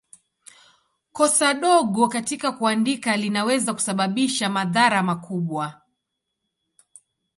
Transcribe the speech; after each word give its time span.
Kosa 1.11 1.53
dogo 1.53 2.07
katika 2.07 2.51
kuandika 2.51 3.17
linaweza 3.17 3.73
kusababisha 3.73 4.49
madhara 4.49 5.03
makubwa. 5.03 5.81